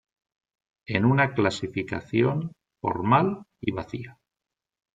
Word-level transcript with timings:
en 0.87 1.05
una 1.05 1.35
clasificación 1.35 2.53
formal 2.81 3.43
y 3.61 3.71
vacía 3.71 4.17